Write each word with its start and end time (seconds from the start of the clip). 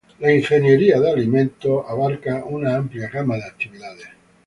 La 0.19 0.31
ingeniería 0.33 0.99
de 0.99 1.11
alimentos 1.11 1.85
abarca 1.87 2.43
una 2.45 2.75
amplia 2.75 3.07
gama 3.07 3.35
de 3.35 3.43
actividades. 3.45 4.07